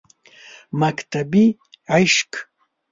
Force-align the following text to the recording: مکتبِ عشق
مکتبِ 0.79 1.31
عشق 1.93 2.31